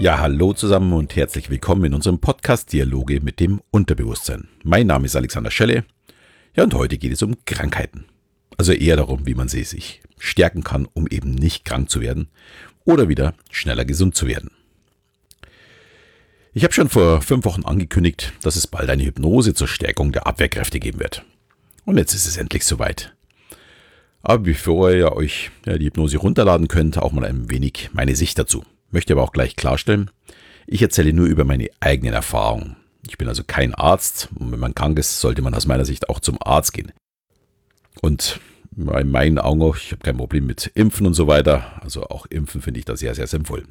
Ja, 0.00 0.18
hallo 0.18 0.54
zusammen 0.54 0.94
und 0.94 1.14
herzlich 1.14 1.50
willkommen 1.50 1.84
in 1.84 1.92
unserem 1.92 2.20
Podcast 2.20 2.72
Dialoge 2.72 3.20
mit 3.20 3.38
dem 3.38 3.60
Unterbewusstsein. 3.70 4.48
Mein 4.64 4.86
Name 4.86 5.04
ist 5.04 5.14
Alexander 5.14 5.50
Schelle. 5.50 5.84
Ja, 6.56 6.64
und 6.64 6.72
heute 6.72 6.96
geht 6.96 7.12
es 7.12 7.20
um 7.20 7.36
Krankheiten. 7.44 8.06
Also 8.56 8.72
eher 8.72 8.96
darum, 8.96 9.26
wie 9.26 9.34
man 9.34 9.48
sie 9.48 9.62
sich 9.62 10.00
stärken 10.16 10.64
kann, 10.64 10.88
um 10.94 11.06
eben 11.06 11.34
nicht 11.34 11.66
krank 11.66 11.90
zu 11.90 12.00
werden 12.00 12.28
oder 12.86 13.10
wieder 13.10 13.34
schneller 13.50 13.84
gesund 13.84 14.14
zu 14.14 14.26
werden. 14.26 14.50
Ich 16.54 16.64
habe 16.64 16.72
schon 16.72 16.88
vor 16.88 17.20
fünf 17.20 17.44
Wochen 17.44 17.66
angekündigt, 17.66 18.32
dass 18.40 18.56
es 18.56 18.66
bald 18.66 18.88
eine 18.88 19.04
Hypnose 19.04 19.52
zur 19.52 19.68
Stärkung 19.68 20.12
der 20.12 20.26
Abwehrkräfte 20.26 20.80
geben 20.80 20.98
wird. 20.98 21.26
Und 21.84 21.98
jetzt 21.98 22.14
ist 22.14 22.26
es 22.26 22.38
endlich 22.38 22.64
soweit. 22.64 23.14
Aber 24.22 24.38
bevor 24.44 24.92
ihr 24.92 25.12
euch 25.12 25.50
die 25.66 25.84
Hypnose 25.84 26.16
runterladen 26.16 26.68
könnt, 26.68 26.96
auch 26.96 27.12
mal 27.12 27.26
ein 27.26 27.50
wenig 27.50 27.90
meine 27.92 28.16
Sicht 28.16 28.38
dazu. 28.38 28.64
Möchte 28.90 29.12
aber 29.12 29.22
auch 29.22 29.32
gleich 29.32 29.56
klarstellen, 29.56 30.10
ich 30.66 30.82
erzähle 30.82 31.12
nur 31.12 31.26
über 31.26 31.44
meine 31.44 31.68
eigenen 31.80 32.14
Erfahrungen. 32.14 32.76
Ich 33.08 33.18
bin 33.18 33.28
also 33.28 33.42
kein 33.44 33.74
Arzt 33.74 34.28
und 34.36 34.52
wenn 34.52 34.60
man 34.60 34.74
krank 34.74 34.98
ist, 34.98 35.20
sollte 35.20 35.42
man 35.42 35.54
aus 35.54 35.66
meiner 35.66 35.84
Sicht 35.84 36.08
auch 36.08 36.20
zum 36.20 36.38
Arzt 36.40 36.72
gehen. 36.72 36.92
Und 38.02 38.40
in 38.76 39.10
meinen 39.10 39.38
Augen 39.38 39.62
auch, 39.62 39.76
ich 39.76 39.92
habe 39.92 40.02
kein 40.02 40.16
Problem 40.16 40.46
mit 40.46 40.70
Impfen 40.74 41.06
und 41.06 41.14
so 41.14 41.26
weiter. 41.26 41.80
Also 41.82 42.04
auch 42.04 42.26
Impfen 42.26 42.62
finde 42.62 42.78
ich 42.78 42.84
da 42.84 42.96
sehr, 42.96 43.14
sehr 43.14 43.26
sinnvoll. 43.26 43.64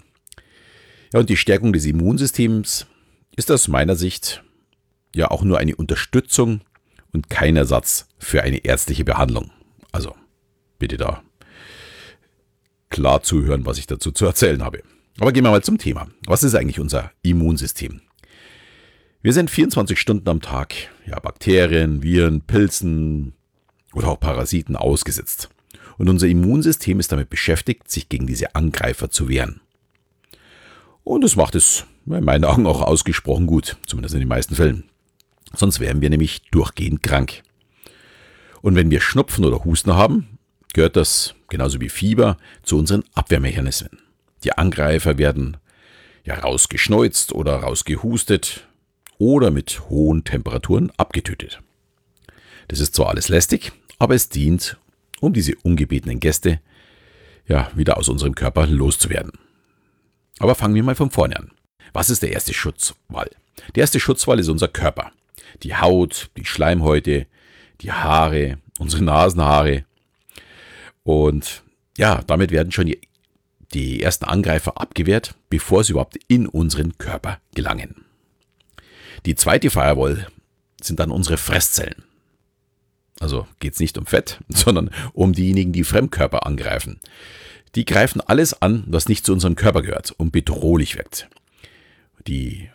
Ja, 1.14 1.20
und 1.20 1.30
die 1.30 1.38
Stärkung 1.38 1.74
des 1.74 1.86
Immunsystems 1.86 2.86
ist 3.36 3.52
aus 3.52 3.68
meiner 3.68 3.96
Sicht 3.96 4.44
ja 5.16 5.32
auch 5.32 5.44
nur 5.44 5.58
eine 5.58 5.76
Unterstützung 5.76 6.62
und 7.12 7.30
kein 7.30 7.56
Ersatz 7.56 8.08
für 8.20 8.44
eine 8.44 8.66
ärztliche 8.66 9.06
Behandlung. 9.06 9.52
Also 9.92 10.16
bitte 10.78 10.98
da 10.98 11.24
klar 12.90 13.24
zuhören, 13.24 13.66
was 13.66 13.78
ich 13.78 13.88
dazu 13.88 14.12
zu 14.12 14.26
erzählen 14.26 14.64
habe. 14.64 14.84
Aber 15.20 15.34
gehen 15.34 15.44
wir 15.44 15.52
mal 15.52 15.64
zum 15.64 15.78
Thema. 15.78 16.08
Was 16.26 16.44
ist 16.44 16.56
eigentlich 16.56 16.80
unser 16.80 17.12
Immunsystem? 17.24 18.02
Wir 19.22 19.34
sind 19.34 19.50
24 19.50 20.00
Stunden 20.00 20.30
am 20.30 20.42
Tag 20.42 20.74
ja, 21.06 21.20
Bakterien, 21.20 22.02
Viren, 22.02 22.42
Pilzen 22.42 23.34
oder 23.94 24.08
auch 24.08 24.20
Parasiten 24.20 24.78
ausgesetzt. 24.78 25.50
Und 25.98 26.08
unser 26.08 26.28
Immunsystem 26.28 27.02
ist 27.02 27.12
damit 27.12 27.30
beschäftigt, 27.30 27.92
sich 27.92 28.08
gegen 28.08 28.28
diese 28.28 28.56
Angreifer 28.56 29.10
zu 29.10 29.28
wehren. 29.28 29.60
Und 31.04 31.26
es 31.26 31.36
macht 31.36 31.56
es 31.56 31.86
in 32.06 32.24
meinen 32.24 32.46
Augen 32.46 32.66
auch 32.66 32.82
ausgesprochen 32.82 33.46
gut, 33.46 33.76
zumindest 33.86 34.14
in 34.16 34.22
den 34.22 34.30
meisten 34.30 34.56
Fällen. 34.56 34.86
Sonst 35.54 35.82
wären 35.82 36.00
wir 36.00 36.10
nämlich 36.10 36.44
durchgehend 36.52 37.04
krank. 37.04 37.44
Und 38.62 38.76
wenn 38.76 38.90
wir 38.90 39.02
Schnupfen 39.02 39.44
oder 39.44 39.66
Husten 39.66 39.96
haben, 39.96 40.40
gehört 40.74 40.96
das, 40.96 41.36
genauso 41.50 41.82
wie 41.82 41.90
Fieber, 41.90 42.38
zu 42.64 42.78
unseren 42.78 43.04
Abwehrmechanismen. 43.16 44.09
Die 44.44 44.54
Angreifer 44.54 45.18
werden 45.18 45.58
ja 46.24 46.36
rausgeschneuzt 46.36 47.34
oder 47.34 47.58
rausgehustet 47.58 48.68
oder 49.18 49.52
mit 49.52 49.90
hohen 49.90 50.24
Temperaturen 50.24 50.92
abgetötet. 50.98 51.62
Das 52.68 52.80
ist 52.80 52.96
zwar 52.96 53.10
alles 53.10 53.30
lästig, 53.30 53.72
aber 53.98 54.16
es 54.16 54.30
dient, 54.30 54.78
um 55.20 55.34
diese 55.34 55.56
ungebetenen 55.64 56.20
Gäste 56.20 56.62
ja 57.48 57.70
wieder 57.76 57.98
aus 57.98 58.10
unserem 58.10 58.36
Körper 58.36 58.68
loszuwerden. 58.68 59.34
Aber 60.40 60.56
fangen 60.56 60.76
wir 60.76 60.84
mal 60.84 60.96
von 60.96 61.12
vorne 61.12 61.38
an. 61.38 61.52
Was 61.92 62.10
ist 62.10 62.22
der 62.22 62.32
erste 62.32 62.54
Schutzwall? 62.54 63.30
Der 63.76 63.82
erste 63.82 64.00
Schutzwall 64.00 64.40
ist 64.40 64.48
unser 64.48 64.68
Körper. 64.68 65.12
Die 65.64 65.76
Haut, 65.76 66.30
die 66.38 66.46
Schleimhäute, 66.46 67.28
die 67.82 67.92
Haare, 67.92 68.60
unsere 68.78 69.04
Nasenhaare. 69.04 69.84
Und 71.04 71.64
ja, 71.98 72.22
damit 72.28 72.52
werden 72.52 72.72
schon 72.72 72.86
die 72.86 73.02
die 73.74 74.02
ersten 74.02 74.26
Angreifer 74.26 74.80
abgewehrt, 74.80 75.36
bevor 75.50 75.84
sie 75.84 75.92
überhaupt 75.92 76.18
in 76.28 76.48
unseren 76.48 76.98
Körper 76.98 77.40
gelangen. 77.54 78.06
Die 79.26 79.36
zweite 79.36 79.70
Firewall 79.70 80.28
sind 80.82 81.00
dann 81.00 81.12
unsere 81.12 81.38
Fresszellen. 81.38 82.04
Also 83.20 83.48
geht 83.60 83.74
es 83.74 83.80
nicht 83.80 83.98
um 83.98 84.06
Fett, 84.06 84.40
sondern 84.50 84.90
um 85.14 85.34
diejenigen, 85.34 85.74
die 85.74 85.84
Fremdkörper 85.84 86.46
angreifen. 86.46 87.00
Die 87.76 87.86
greifen 87.86 88.22
alles 88.22 88.60
an, 88.62 88.84
was 88.88 89.10
nicht 89.10 89.26
zu 89.26 89.34
unserem 89.34 89.56
Körper 89.56 89.82
gehört 89.82 90.12
und 90.18 90.32
bedrohlich 90.32 90.98
wirkt. 90.98 91.30
Die 92.28 92.70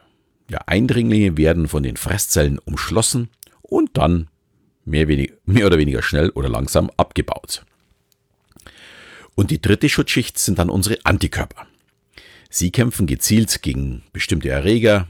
ja, 0.49 0.59
Eindringlinge 0.67 1.37
werden 1.37 1.69
von 1.69 1.83
den 1.83 1.97
Fresszellen 1.97 2.59
umschlossen 2.59 3.31
und 3.63 3.97
dann 3.97 4.29
mehr, 4.85 5.09
wenig, 5.09 5.33
mehr 5.45 5.67
oder 5.67 5.79
weniger 5.79 6.03
schnell 6.03 6.31
oder 6.31 6.49
langsam 6.49 6.91
abgebaut. 6.97 7.65
Und 9.35 9.51
die 9.51 9.61
dritte 9.61 9.89
Schutzschicht 9.89 10.39
sind 10.39 10.59
dann 10.59 10.71
unsere 10.71 10.99
Antikörper. 11.05 11.67
Sie 12.51 12.71
kämpfen 12.71 13.07
gezielt 13.07 13.63
gegen 13.63 14.03
bestimmte 14.13 14.49
Erreger. 14.49 15.09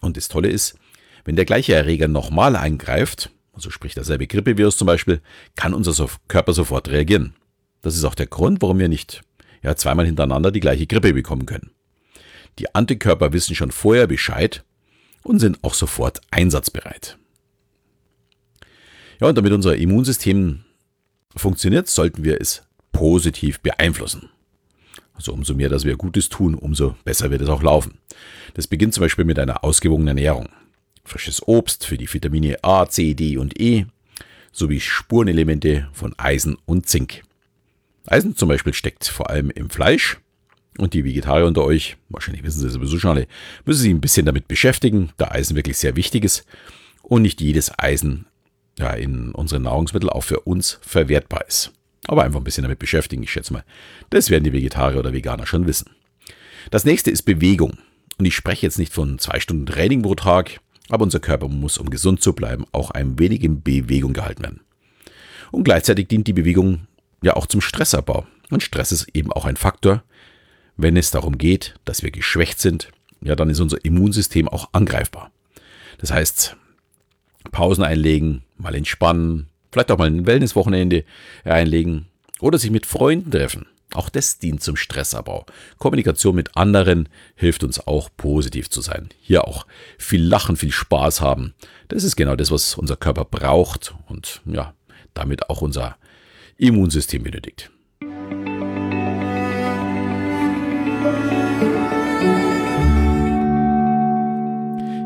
Und 0.00 0.16
das 0.16 0.28
Tolle 0.28 0.48
ist, 0.48 0.78
wenn 1.24 1.36
der 1.36 1.44
gleiche 1.44 1.74
Erreger 1.74 2.08
nochmal 2.08 2.56
eingreift, 2.56 3.30
also 3.52 3.70
sprich 3.70 3.94
derselbe 3.94 4.26
Grippevirus 4.26 4.76
zum 4.76 4.86
Beispiel, 4.86 5.20
kann 5.56 5.74
unser 5.74 6.08
Körper 6.28 6.54
sofort 6.54 6.88
reagieren. 6.88 7.34
Das 7.82 7.96
ist 7.96 8.04
auch 8.04 8.14
der 8.14 8.26
Grund, 8.26 8.62
warum 8.62 8.78
wir 8.78 8.88
nicht 8.88 9.20
ja, 9.62 9.76
zweimal 9.76 10.06
hintereinander 10.06 10.50
die 10.50 10.60
gleiche 10.60 10.86
Grippe 10.86 11.12
bekommen 11.12 11.46
können. 11.46 11.70
Die 12.58 12.74
Antikörper 12.74 13.32
wissen 13.32 13.54
schon 13.54 13.70
vorher 13.70 14.06
Bescheid 14.06 14.64
und 15.22 15.38
sind 15.38 15.62
auch 15.62 15.74
sofort 15.74 16.20
einsatzbereit. 16.30 17.18
Ja, 19.20 19.28
und 19.28 19.36
damit 19.36 19.52
unser 19.52 19.76
Immunsystem 19.76 20.64
funktioniert, 21.36 21.88
sollten 21.88 22.24
wir 22.24 22.40
es 22.40 22.62
positiv 22.98 23.60
beeinflussen. 23.60 24.28
Also 25.14 25.32
umso 25.32 25.54
mehr, 25.54 25.68
dass 25.68 25.84
wir 25.84 25.96
Gutes 25.96 26.28
tun, 26.28 26.56
umso 26.56 26.96
besser 27.04 27.30
wird 27.30 27.42
es 27.42 27.48
auch 27.48 27.62
laufen. 27.62 27.98
Das 28.54 28.66
beginnt 28.66 28.92
zum 28.92 29.02
Beispiel 29.02 29.24
mit 29.24 29.38
einer 29.38 29.62
ausgewogenen 29.62 30.18
Ernährung. 30.18 30.48
Frisches 31.04 31.46
Obst 31.46 31.86
für 31.86 31.96
die 31.96 32.12
Vitamine 32.12 32.56
A, 32.62 32.86
C, 32.86 33.14
D 33.14 33.36
und 33.36 33.60
E 33.60 33.86
sowie 34.50 34.80
Spurenelemente 34.80 35.88
von 35.92 36.12
Eisen 36.18 36.56
und 36.66 36.88
Zink. 36.88 37.22
Eisen 38.06 38.34
zum 38.34 38.48
Beispiel 38.48 38.74
steckt 38.74 39.06
vor 39.06 39.30
allem 39.30 39.50
im 39.50 39.70
Fleisch 39.70 40.18
und 40.76 40.92
die 40.92 41.04
Vegetarier 41.04 41.46
unter 41.46 41.64
euch, 41.64 41.98
wahrscheinlich 42.08 42.42
wissen 42.42 42.60
sie 42.60 42.70
sowieso 42.70 42.98
schon 42.98 43.12
alle, 43.12 43.28
müssen 43.64 43.82
sich 43.82 43.90
ein 43.92 44.00
bisschen 44.00 44.26
damit 44.26 44.48
beschäftigen, 44.48 45.10
da 45.18 45.30
Eisen 45.30 45.54
wirklich 45.54 45.78
sehr 45.78 45.94
wichtig 45.94 46.24
ist 46.24 46.44
und 47.02 47.22
nicht 47.22 47.40
jedes 47.40 47.70
Eisen 47.78 48.26
ja, 48.76 48.90
in 48.92 49.30
unseren 49.30 49.62
Nahrungsmitteln 49.62 50.10
auch 50.10 50.24
für 50.24 50.40
uns 50.40 50.80
verwertbar 50.82 51.46
ist. 51.46 51.72
Aber 52.08 52.24
einfach 52.24 52.40
ein 52.40 52.44
bisschen 52.44 52.62
damit 52.62 52.80
beschäftigen, 52.80 53.22
ich 53.22 53.30
schätze 53.30 53.52
mal. 53.52 53.64
Das 54.10 54.30
werden 54.30 54.44
die 54.44 54.52
Vegetarier 54.52 54.98
oder 54.98 55.12
Veganer 55.12 55.46
schon 55.46 55.66
wissen. 55.66 55.90
Das 56.70 56.84
nächste 56.84 57.10
ist 57.10 57.22
Bewegung. 57.22 57.78
Und 58.18 58.24
ich 58.24 58.34
spreche 58.34 58.66
jetzt 58.66 58.78
nicht 58.78 58.92
von 58.92 59.18
zwei 59.20 59.38
Stunden 59.38 59.66
Training 59.66 60.02
pro 60.02 60.16
Tag, 60.16 60.58
aber 60.88 61.04
unser 61.04 61.20
Körper 61.20 61.48
muss, 61.48 61.78
um 61.78 61.90
gesund 61.90 62.20
zu 62.20 62.32
bleiben, 62.32 62.64
auch 62.72 62.90
ein 62.90 63.18
wenig 63.18 63.44
in 63.44 63.62
Bewegung 63.62 64.14
gehalten 64.14 64.42
werden. 64.42 64.60
Und 65.52 65.64
gleichzeitig 65.64 66.08
dient 66.08 66.26
die 66.26 66.32
Bewegung 66.32 66.86
ja 67.22 67.36
auch 67.36 67.46
zum 67.46 67.60
Stressabbau. 67.60 68.26
Und 68.50 68.62
Stress 68.62 68.90
ist 68.90 69.08
eben 69.14 69.32
auch 69.32 69.44
ein 69.44 69.56
Faktor. 69.56 70.02
Wenn 70.76 70.96
es 70.96 71.10
darum 71.10 71.38
geht, 71.38 71.74
dass 71.84 72.02
wir 72.02 72.10
geschwächt 72.10 72.58
sind, 72.58 72.88
ja, 73.20 73.36
dann 73.36 73.50
ist 73.50 73.60
unser 73.60 73.84
Immunsystem 73.84 74.48
auch 74.48 74.70
angreifbar. 74.72 75.30
Das 75.98 76.10
heißt, 76.10 76.56
Pausen 77.50 77.84
einlegen, 77.84 78.44
mal 78.56 78.74
entspannen, 78.74 79.48
Vielleicht 79.70 79.90
auch 79.90 79.98
mal 79.98 80.08
ein 80.08 80.26
Wellnesswochenende 80.26 81.04
einlegen 81.44 82.06
oder 82.40 82.58
sich 82.58 82.70
mit 82.70 82.86
Freunden 82.86 83.30
treffen. 83.30 83.66
Auch 83.94 84.10
das 84.10 84.38
dient 84.38 84.62
zum 84.62 84.76
Stressabbau. 84.76 85.46
Kommunikation 85.78 86.34
mit 86.34 86.56
anderen 86.56 87.08
hilft 87.36 87.64
uns 87.64 87.86
auch 87.86 88.10
positiv 88.16 88.68
zu 88.68 88.82
sein. 88.82 89.08
Hier 89.20 89.48
auch 89.48 89.66
viel 89.96 90.22
Lachen, 90.22 90.56
viel 90.56 90.72
Spaß 90.72 91.22
haben. 91.22 91.54
Das 91.88 92.04
ist 92.04 92.16
genau 92.16 92.36
das, 92.36 92.50
was 92.50 92.74
unser 92.74 92.96
Körper 92.96 93.24
braucht 93.24 93.94
und 94.08 94.42
ja, 94.44 94.74
damit 95.14 95.48
auch 95.48 95.62
unser 95.62 95.96
Immunsystem 96.58 97.22
benötigt. 97.22 97.70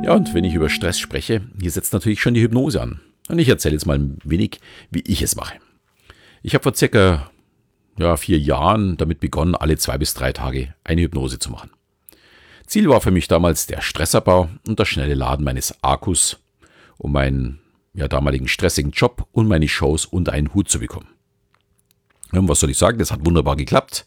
Ja, 0.05 0.15
und 0.15 0.35
wenn 0.35 0.43
ich 0.43 0.55
über 0.55 0.69
Stress 0.69 0.99
spreche, 0.99 1.43
hier 1.61 1.71
setzt 1.71 1.93
natürlich 1.93 2.21
schon 2.21 2.35
die 2.35 2.43
Hypnose 2.43 2.83
an. 2.83 3.01
Und 3.33 3.39
ich 3.39 3.49
erzähle 3.49 3.73
jetzt 3.73 3.87
mal 3.87 3.99
ein 3.99 4.19
wenig, 4.25 4.61
wie 4.91 5.01
ich 5.07 5.23
es 5.23 5.37
mache. 5.37 5.55
Ich 6.43 6.53
habe 6.53 6.65
vor 6.65 6.75
circa 6.75 7.31
ja, 7.97 8.19
vier 8.19 8.39
Jahren 8.39 8.99
damit 8.99 9.21
begonnen, 9.21 9.55
alle 9.55 9.79
zwei 9.79 9.97
bis 9.97 10.13
drei 10.13 10.35
Tage 10.35 10.75
eine 10.85 11.01
Hypnose 11.01 11.39
zu 11.39 11.51
machen. 11.51 11.71
Ziel 12.67 12.91
war 12.91 13.01
für 13.01 13.11
mich 13.11 13.29
damals 13.29 13.67
der 13.67 13.81
Stressabbau 13.81 14.51
und 14.69 14.79
das 14.79 14.87
schnelle 14.87 15.15
Laden 15.15 15.47
meines 15.47 15.83
Akkus, 15.83 16.41
um 16.99 17.13
meinen 17.13 17.61
ja, 17.95 18.07
damaligen 18.07 18.49
stressigen 18.49 18.93
Job 18.93 19.27
und 19.33 19.49
meine 19.49 19.67
Shows 19.67 20.05
unter 20.05 20.33
einen 20.33 20.53
Hut 20.53 20.69
zu 20.69 20.79
bekommen. 20.79 21.09
Und 22.33 22.51
was 22.51 22.61
soll 22.61 22.69
ich 22.69 22.77
sagen, 22.77 22.99
das 22.99 23.13
hat 23.13 23.25
wunderbar 23.25 23.57
geklappt. 23.57 24.05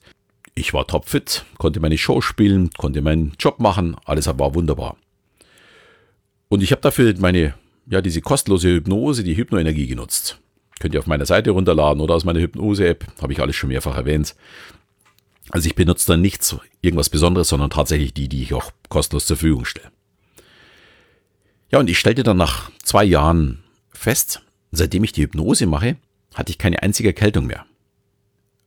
Ich 0.54 0.72
war 0.72 0.86
topfit, 0.86 1.46
konnte 1.58 1.80
meine 1.80 1.98
Show 1.98 2.22
spielen, 2.22 2.70
konnte 2.78 3.02
meinen 3.02 3.34
Job 3.40 3.60
machen, 3.60 3.98
alles 4.06 4.28
war 4.28 4.54
wunderbar. 4.54 4.98
Und 6.48 6.62
ich 6.62 6.72
habe 6.72 6.82
dafür 6.84 7.16
meine 7.18 7.56
ja, 7.88 8.02
diese 8.02 8.22
kostenlose 8.22 8.70
Hypnose, 8.70 9.24
die 9.24 9.38
Hypnoenergie 9.38 9.88
genutzt. 9.88 10.40
Könnt 10.80 10.94
ihr 10.94 11.00
auf 11.00 11.08
meiner 11.08 11.26
Seite 11.26 11.52
runterladen 11.52 12.02
oder 12.02 12.16
aus 12.16 12.26
meiner 12.26 12.40
Hypnose-App, 12.40 13.06
habe 13.22 13.34
ich 13.34 13.40
alles 13.40 13.56
schon 13.56 13.70
mehrfach 13.70 13.96
erwähnt. 13.96 14.36
Also 15.52 15.68
ich 15.68 15.76
benutze 15.76 16.08
da 16.08 16.18
nichts, 16.18 16.56
irgendwas 16.82 17.10
Besonderes, 17.10 17.50
sondern 17.50 17.70
tatsächlich 17.70 18.14
die, 18.14 18.28
die 18.28 18.44
ich 18.44 18.54
auch 18.54 18.72
kostenlos 18.90 19.26
zur 19.26 19.38
Verfügung 19.38 19.66
stelle. 19.66 19.92
Ja, 21.72 21.80
und 21.80 21.90
ich 21.90 22.00
stellte 22.00 22.24
dann 22.24 22.38
nach 22.38 22.72
zwei 22.84 23.04
Jahren 23.04 23.64
fest, 23.92 24.42
seitdem 24.72 25.04
ich 25.04 25.12
die 25.12 25.24
Hypnose 25.24 25.66
mache, 25.66 25.98
hatte 26.34 26.52
ich 26.52 26.58
keine 26.58 26.84
einzige 26.84 27.10
Erkältung 27.10 27.46
mehr. 27.46 27.66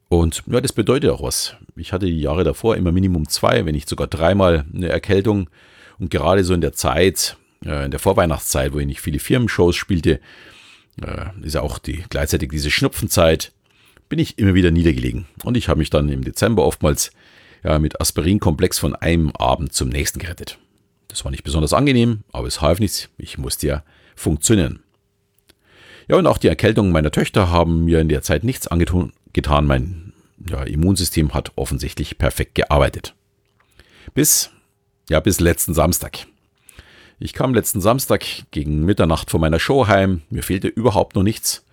Und 0.08 0.42
ja, 0.46 0.60
das 0.60 0.72
bedeutet 0.72 1.10
auch 1.10 1.22
was. 1.22 1.56
Ich 1.76 1.92
hatte 1.92 2.06
die 2.06 2.20
Jahre 2.20 2.44
davor 2.44 2.76
immer 2.76 2.92
Minimum 2.92 3.28
zwei, 3.28 3.66
wenn 3.66 3.74
nicht 3.74 3.88
sogar 3.88 4.06
dreimal 4.06 4.64
eine 4.74 4.88
Erkältung. 4.88 5.50
Und 5.98 6.10
gerade 6.10 6.44
so 6.44 6.54
in 6.54 6.62
der 6.62 6.72
Zeit, 6.72 7.36
äh, 7.64 7.84
in 7.84 7.90
der 7.90 8.00
Vorweihnachtszeit, 8.00 8.72
wo 8.72 8.78
ich 8.78 8.86
nicht 8.86 9.00
viele 9.00 9.18
Firmenshows 9.18 9.76
spielte, 9.76 10.20
äh, 11.02 11.26
ist 11.42 11.54
ja 11.54 11.62
auch 11.62 11.78
die, 11.78 12.04
gleichzeitig 12.08 12.50
diese 12.50 12.70
Schnupfenzeit, 12.70 13.52
bin 14.08 14.18
ich 14.18 14.38
immer 14.38 14.54
wieder 14.54 14.70
niedergelegen. 14.70 15.26
Und 15.44 15.56
ich 15.56 15.68
habe 15.68 15.78
mich 15.78 15.90
dann 15.90 16.08
im 16.08 16.24
Dezember 16.24 16.64
oftmals 16.64 17.10
ja, 17.62 17.78
mit 17.78 18.00
Aspirinkomplex 18.00 18.78
von 18.78 18.94
einem 18.94 19.30
Abend 19.32 19.72
zum 19.72 19.88
nächsten 19.88 20.18
gerettet. 20.18 20.58
Das 21.08 21.24
war 21.24 21.30
nicht 21.30 21.44
besonders 21.44 21.72
angenehm, 21.72 22.20
aber 22.32 22.46
es 22.46 22.60
half 22.60 22.80
nichts. 22.80 23.08
Ich 23.18 23.38
musste 23.38 23.66
ja 23.66 23.82
funktionieren. 24.14 24.80
Ja, 26.06 26.16
und 26.16 26.26
auch 26.26 26.38
die 26.38 26.48
Erkältungen 26.48 26.92
meiner 26.92 27.10
Töchter 27.10 27.50
haben 27.50 27.84
mir 27.84 28.00
in 28.00 28.08
der 28.08 28.22
Zeit 28.22 28.44
nichts 28.44 28.66
angetan. 28.66 29.66
Mein 29.66 30.12
ja, 30.48 30.62
Immunsystem 30.62 31.34
hat 31.34 31.52
offensichtlich 31.56 32.18
perfekt 32.18 32.54
gearbeitet. 32.54 33.14
Bis, 34.14 34.50
ja, 35.10 35.20
bis 35.20 35.40
letzten 35.40 35.74
Samstag. 35.74 36.26
Ich 37.20 37.32
kam 37.32 37.52
letzten 37.52 37.80
Samstag 37.80 38.24
gegen 38.52 38.84
Mitternacht 38.84 39.30
von 39.30 39.40
meiner 39.40 39.58
Show 39.58 39.88
heim. 39.88 40.22
Mir 40.30 40.42
fehlte 40.42 40.68
überhaupt 40.68 41.16
noch 41.16 41.24
nichts. 41.24 41.64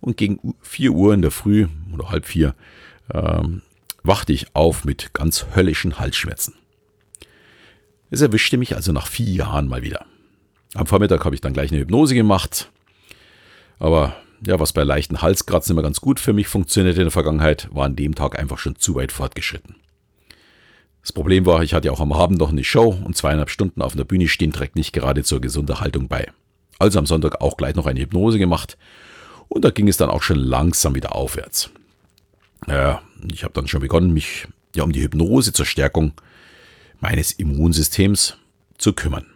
Und 0.00 0.16
gegen 0.16 0.54
4 0.62 0.92
Uhr 0.92 1.12
in 1.12 1.22
der 1.22 1.30
Früh 1.30 1.68
oder 1.92 2.10
halb 2.10 2.26
vier 2.26 2.54
ähm, 3.12 3.62
wachte 4.02 4.32
ich 4.32 4.54
auf 4.54 4.84
mit 4.84 5.12
ganz 5.12 5.46
höllischen 5.54 5.98
Halsschmerzen. 5.98 6.54
Es 8.10 8.20
erwischte 8.20 8.56
mich 8.56 8.74
also 8.74 8.92
nach 8.92 9.06
vier 9.06 9.26
Jahren 9.26 9.68
mal 9.68 9.82
wieder. 9.82 10.06
Am 10.74 10.86
Vormittag 10.86 11.24
habe 11.24 11.34
ich 11.34 11.40
dann 11.40 11.52
gleich 11.52 11.72
eine 11.72 11.80
Hypnose 11.80 12.14
gemacht. 12.14 12.70
Aber 13.78 14.16
ja, 14.46 14.60
was 14.60 14.72
bei 14.72 14.84
leichten 14.84 15.22
Halskratzen 15.22 15.72
immer 15.72 15.82
ganz 15.82 16.00
gut 16.00 16.20
für 16.20 16.32
mich 16.32 16.48
funktionierte 16.48 17.00
in 17.00 17.06
der 17.06 17.12
Vergangenheit, 17.12 17.68
war 17.72 17.84
an 17.84 17.96
dem 17.96 18.14
Tag 18.14 18.38
einfach 18.38 18.58
schon 18.58 18.76
zu 18.76 18.94
weit 18.94 19.12
fortgeschritten. 19.12 19.76
Das 21.06 21.12
Problem 21.12 21.46
war, 21.46 21.62
ich 21.62 21.72
hatte 21.72 21.92
auch 21.92 22.00
am 22.00 22.12
Abend 22.12 22.40
noch 22.40 22.50
eine 22.50 22.64
Show 22.64 22.88
und 22.88 23.16
zweieinhalb 23.16 23.48
Stunden 23.48 23.80
auf 23.80 23.94
der 23.94 24.02
Bühne 24.02 24.26
stehen 24.26 24.52
trägt 24.52 24.74
nicht 24.74 24.92
gerade 24.92 25.22
zur 25.22 25.40
gesunden 25.40 25.78
Haltung 25.78 26.08
bei. 26.08 26.32
Also 26.80 26.98
am 26.98 27.06
Sonntag 27.06 27.40
auch 27.40 27.56
gleich 27.56 27.76
noch 27.76 27.86
eine 27.86 28.00
Hypnose 28.00 28.40
gemacht 28.40 28.76
und 29.46 29.64
da 29.64 29.70
ging 29.70 29.86
es 29.86 29.98
dann 29.98 30.10
auch 30.10 30.24
schon 30.24 30.36
langsam 30.36 30.96
wieder 30.96 31.14
aufwärts. 31.14 31.70
Ja, 32.66 33.02
ich 33.32 33.44
habe 33.44 33.54
dann 33.54 33.68
schon 33.68 33.82
begonnen, 33.82 34.14
mich 34.14 34.48
ja 34.74 34.82
um 34.82 34.90
die 34.90 35.00
Hypnose 35.00 35.52
zur 35.52 35.64
Stärkung 35.64 36.10
meines 36.98 37.30
Immunsystems 37.30 38.36
zu 38.76 38.92
kümmern. 38.92 39.26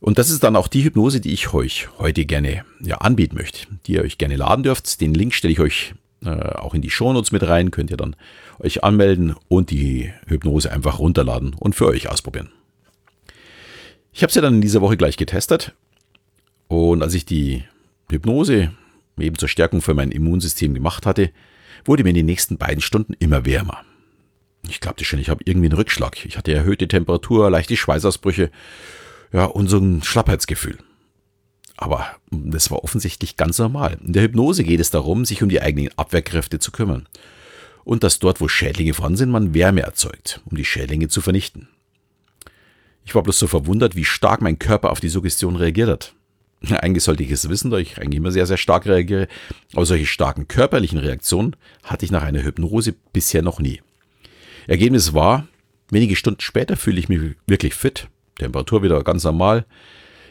Und 0.00 0.18
das 0.18 0.30
ist 0.30 0.42
dann 0.42 0.56
auch 0.56 0.66
die 0.66 0.82
Hypnose, 0.82 1.20
die 1.20 1.32
ich 1.32 1.54
euch 1.54 1.86
heute 1.98 2.24
gerne 2.24 2.64
ja, 2.80 2.96
anbieten 2.96 3.36
möchte, 3.36 3.68
die 3.86 3.92
ihr 3.92 4.02
euch 4.02 4.18
gerne 4.18 4.34
laden 4.34 4.64
dürft. 4.64 5.00
Den 5.00 5.14
Link 5.14 5.32
stelle 5.32 5.52
ich 5.52 5.60
euch 5.60 5.94
auch 6.24 6.74
in 6.74 6.82
die 6.82 6.90
Shownotes 6.90 7.32
mit 7.32 7.42
rein, 7.46 7.70
könnt 7.70 7.90
ihr 7.90 7.96
dann 7.96 8.16
euch 8.58 8.84
anmelden 8.84 9.34
und 9.48 9.70
die 9.70 10.12
Hypnose 10.26 10.70
einfach 10.70 10.98
runterladen 10.98 11.54
und 11.54 11.74
für 11.74 11.86
euch 11.86 12.08
ausprobieren. 12.08 12.50
Ich 14.12 14.22
habe 14.22 14.32
sie 14.32 14.40
dann 14.40 14.54
in 14.54 14.60
dieser 14.60 14.80
Woche 14.80 14.96
gleich 14.96 15.16
getestet 15.16 15.74
und 16.68 17.02
als 17.02 17.14
ich 17.14 17.24
die 17.24 17.64
Hypnose 18.10 18.72
eben 19.18 19.38
zur 19.38 19.48
Stärkung 19.48 19.80
für 19.80 19.94
mein 19.94 20.10
Immunsystem 20.10 20.74
gemacht 20.74 21.06
hatte, 21.06 21.30
wurde 21.84 22.04
mir 22.04 22.10
in 22.10 22.16
den 22.16 22.26
nächsten 22.26 22.58
beiden 22.58 22.80
Stunden 22.80 23.14
immer 23.18 23.44
wärmer. 23.44 23.82
Ich 24.68 24.80
glaubte 24.80 25.04
schon, 25.04 25.18
ich 25.18 25.28
habe 25.28 25.42
irgendwie 25.44 25.66
einen 25.66 25.76
Rückschlag. 25.76 26.24
Ich 26.24 26.38
hatte 26.38 26.52
erhöhte 26.52 26.88
Temperatur, 26.88 27.50
leichte 27.50 27.76
Schweißausbrüche, 27.76 28.50
ja, 29.32 29.44
und 29.44 29.68
so 29.68 29.78
ein 29.78 30.02
Schlappheitsgefühl. 30.02 30.78
Aber 31.84 32.06
das 32.30 32.70
war 32.70 32.82
offensichtlich 32.82 33.36
ganz 33.36 33.58
normal. 33.58 33.98
In 34.02 34.14
der 34.14 34.22
Hypnose 34.22 34.64
geht 34.64 34.80
es 34.80 34.90
darum, 34.90 35.26
sich 35.26 35.42
um 35.42 35.50
die 35.50 35.60
eigenen 35.60 35.90
Abwehrkräfte 35.98 36.58
zu 36.58 36.72
kümmern. 36.72 37.06
Und 37.84 38.02
dass 38.02 38.18
dort, 38.18 38.40
wo 38.40 38.48
Schädlinge 38.48 38.94
vorhanden 38.94 39.18
sind, 39.18 39.30
man 39.30 39.52
Wärme 39.52 39.82
erzeugt, 39.82 40.40
um 40.46 40.56
die 40.56 40.64
Schädlinge 40.64 41.08
zu 41.08 41.20
vernichten. 41.20 41.68
Ich 43.04 43.14
war 43.14 43.22
bloß 43.22 43.38
so 43.38 43.46
verwundert, 43.48 43.96
wie 43.96 44.06
stark 44.06 44.40
mein 44.40 44.58
Körper 44.58 44.92
auf 44.92 45.00
die 45.00 45.10
Suggestion 45.10 45.56
reagiert 45.56 45.90
hat. 45.90 46.14
Eigentlich 46.70 47.04
sollte 47.04 47.22
ich 47.22 47.30
es 47.30 47.50
wissen, 47.50 47.70
da 47.70 47.76
ich 47.76 47.98
eigentlich 47.98 48.16
immer 48.16 48.32
sehr, 48.32 48.46
sehr 48.46 48.56
stark 48.56 48.86
reagiere. 48.86 49.28
Aber 49.74 49.84
solche 49.84 50.06
starken 50.06 50.48
körperlichen 50.48 50.98
Reaktionen 50.98 51.54
hatte 51.82 52.06
ich 52.06 52.10
nach 52.10 52.22
einer 52.22 52.44
Hypnose 52.44 52.94
bisher 53.12 53.42
noch 53.42 53.60
nie. 53.60 53.82
Ergebnis 54.66 55.12
war, 55.12 55.48
wenige 55.90 56.16
Stunden 56.16 56.40
später 56.40 56.78
fühle 56.78 56.98
ich 56.98 57.10
mich 57.10 57.36
wirklich 57.46 57.74
fit, 57.74 58.08
Temperatur 58.38 58.82
wieder 58.82 59.04
ganz 59.04 59.24
normal. 59.24 59.66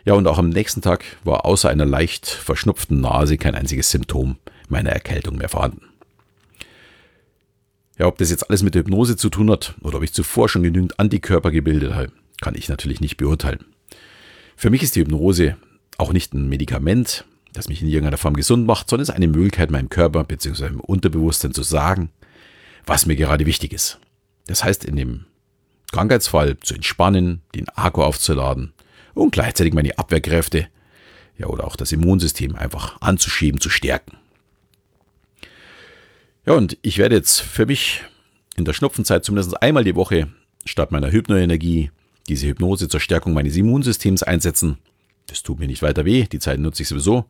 Ja, 0.05 0.13
und 0.13 0.27
auch 0.27 0.37
am 0.37 0.49
nächsten 0.49 0.81
Tag 0.81 1.05
war 1.23 1.45
außer 1.45 1.69
einer 1.69 1.85
leicht 1.85 2.27
verschnupften 2.27 2.99
Nase 2.99 3.37
kein 3.37 3.55
einziges 3.55 3.89
Symptom 3.89 4.37
meiner 4.67 4.89
Erkältung 4.89 5.37
mehr 5.37 5.49
vorhanden. 5.49 5.81
Ja, 7.97 8.07
ob 8.07 8.17
das 8.17 8.29
jetzt 8.29 8.49
alles 8.49 8.63
mit 8.63 8.75
der 8.75 8.81
Hypnose 8.81 9.15
zu 9.15 9.29
tun 9.29 9.49
hat 9.51 9.75
oder 9.81 9.97
ob 9.97 10.03
ich 10.03 10.13
zuvor 10.13 10.49
schon 10.49 10.63
genügend 10.63 10.99
Antikörper 10.99 11.51
gebildet 11.51 11.93
habe, 11.93 12.11
kann 12.41 12.55
ich 12.55 12.67
natürlich 12.67 12.99
nicht 12.99 13.17
beurteilen. 13.17 13.63
Für 14.57 14.69
mich 14.69 14.83
ist 14.83 14.95
die 14.95 15.01
Hypnose 15.01 15.57
auch 15.97 16.11
nicht 16.11 16.33
ein 16.33 16.49
Medikament, 16.49 17.25
das 17.53 17.69
mich 17.69 17.81
in 17.81 17.87
irgendeiner 17.87 18.17
Form 18.17 18.33
gesund 18.33 18.65
macht, 18.65 18.89
sondern 18.89 19.03
es 19.03 19.09
ist 19.09 19.15
eine 19.15 19.27
Möglichkeit, 19.27 19.71
meinem 19.71 19.89
Körper 19.89 20.23
bzw. 20.23 20.63
meinem 20.63 20.79
Unterbewusstsein 20.79 21.53
zu 21.53 21.63
sagen, 21.63 22.09
was 22.85 23.05
mir 23.05 23.15
gerade 23.15 23.45
wichtig 23.45 23.71
ist. 23.71 23.99
Das 24.47 24.63
heißt, 24.63 24.83
in 24.83 24.95
dem 24.95 25.25
Krankheitsfall 25.91 26.57
zu 26.59 26.73
entspannen, 26.73 27.41
den 27.53 27.69
Akku 27.69 28.01
aufzuladen 28.01 28.73
und 29.13 29.31
gleichzeitig 29.31 29.73
meine 29.73 29.97
Abwehrkräfte, 29.97 30.67
ja, 31.37 31.47
oder 31.47 31.65
auch 31.65 31.75
das 31.75 31.91
Immunsystem 31.91 32.55
einfach 32.55 33.01
anzuschieben, 33.01 33.59
zu 33.59 33.69
stärken. 33.69 34.17
Ja, 36.45 36.53
und 36.53 36.77
ich 36.81 36.97
werde 36.97 37.15
jetzt 37.15 37.39
für 37.41 37.65
mich 37.65 38.03
in 38.55 38.65
der 38.65 38.73
Schnupfenzeit 38.73 39.23
zumindest 39.23 39.61
einmal 39.61 39.83
die 39.83 39.95
Woche 39.95 40.27
statt 40.65 40.91
meiner 40.91 41.11
Hypnoenergie 41.11 41.91
diese 42.29 42.47
Hypnose 42.47 42.87
zur 42.87 42.99
Stärkung 42.99 43.33
meines 43.33 43.55
Immunsystems 43.55 44.23
einsetzen 44.23 44.77
das 45.27 45.43
tut 45.43 45.59
mir 45.59 45.67
nicht 45.67 45.81
weiter 45.81 46.05
weh, 46.05 46.25
die 46.31 46.39
Zeit 46.39 46.59
nutze 46.59 46.83
ich 46.83 46.89
sowieso. 46.89 47.25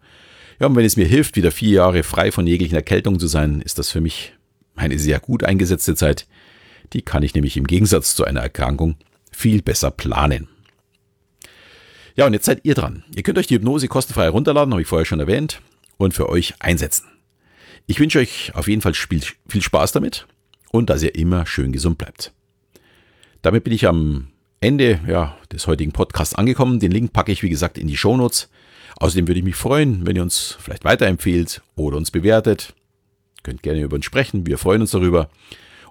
Ja, 0.59 0.67
und 0.67 0.75
wenn 0.75 0.85
es 0.85 0.97
mir 0.97 1.05
hilft, 1.05 1.35
wieder 1.35 1.51
vier 1.51 1.71
Jahre 1.71 2.03
frei 2.03 2.31
von 2.31 2.47
jeglichen 2.47 2.75
Erkältungen 2.75 3.19
zu 3.19 3.27
sein, 3.27 3.61
ist 3.61 3.79
das 3.79 3.89
für 3.89 4.01
mich 4.01 4.33
eine 4.75 4.99
sehr 4.99 5.19
gut 5.19 5.43
eingesetzte 5.43 5.95
Zeit. 5.95 6.27
Die 6.93 7.01
kann 7.01 7.23
ich 7.23 7.33
nämlich 7.33 7.57
im 7.57 7.67
Gegensatz 7.67 8.15
zu 8.15 8.23
einer 8.23 8.41
Erkrankung 8.41 8.95
viel 9.31 9.61
besser 9.61 9.91
planen. 9.91 10.47
Ja, 12.15 12.27
und 12.27 12.33
jetzt 12.33 12.45
seid 12.45 12.61
ihr 12.63 12.75
dran. 12.75 13.03
Ihr 13.15 13.23
könnt 13.23 13.37
euch 13.37 13.47
die 13.47 13.55
Hypnose 13.55 13.87
kostenfrei 13.87 14.23
herunterladen, 14.23 14.73
habe 14.73 14.81
ich 14.81 14.87
vorher 14.87 15.05
schon 15.05 15.19
erwähnt, 15.19 15.61
und 15.97 16.13
für 16.13 16.29
euch 16.29 16.53
einsetzen. 16.59 17.05
Ich 17.87 17.99
wünsche 17.99 18.19
euch 18.19 18.51
auf 18.55 18.67
jeden 18.67 18.81
Fall 18.81 18.93
viel 18.93 19.61
Spaß 19.61 19.91
damit 19.91 20.27
und 20.71 20.89
dass 20.89 21.03
ihr 21.03 21.15
immer 21.15 21.45
schön 21.45 21.71
gesund 21.71 21.97
bleibt. 21.97 22.31
Damit 23.41 23.63
bin 23.65 23.73
ich 23.73 23.87
am 23.87 24.27
Ende 24.61 25.01
ja, 25.07 25.37
des 25.51 25.67
heutigen 25.67 25.91
Podcasts 25.91 26.35
angekommen. 26.35 26.79
Den 26.79 26.91
Link 26.91 27.11
packe 27.11 27.31
ich, 27.31 27.43
wie 27.43 27.49
gesagt, 27.49 27.77
in 27.77 27.87
die 27.87 27.97
Shownotes. 27.97 28.49
Außerdem 28.97 29.27
würde 29.27 29.39
ich 29.39 29.45
mich 29.45 29.55
freuen, 29.55 30.05
wenn 30.07 30.15
ihr 30.15 30.21
uns 30.21 30.57
vielleicht 30.61 30.85
weiterempfehlt 30.85 31.61
oder 31.75 31.97
uns 31.97 32.11
bewertet. 32.11 32.73
Könnt 33.43 33.63
gerne 33.63 33.81
über 33.81 33.95
uns 33.95 34.05
sprechen. 34.05 34.47
Wir 34.47 34.57
freuen 34.57 34.81
uns 34.81 34.91
darüber. 34.91 35.29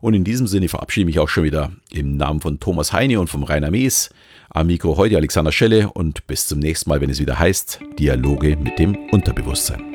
Und 0.01 0.15
in 0.15 0.25
diesem 0.25 0.47
Sinne 0.47 0.69
verabschiede 0.69 1.03
ich 1.03 1.15
mich 1.15 1.19
auch 1.19 1.29
schon 1.29 1.45
wieder 1.45 1.73
im 1.91 2.17
Namen 2.17 2.41
von 2.41 2.59
Thomas 2.59 2.93
Heine 2.93 3.21
und 3.21 3.29
vom 3.29 3.45
Rainer 3.45 3.71
Mees. 3.71 4.11
Am 4.55 4.67
Mikro 4.67 4.99
heute 4.99 5.17
Alexander 5.17 5.51
Schelle 5.51 5.91
und 5.91 6.27
bis 6.27 6.47
zum 6.47 6.59
nächsten 6.59 6.91
Mal, 6.91 7.01
wenn 7.01 7.09
es 7.09 7.21
wieder 7.21 7.39
heißt 7.39 7.81
Dialoge 7.99 8.55
mit 8.57 8.79
dem 8.79 8.97
Unterbewusstsein. 9.11 9.92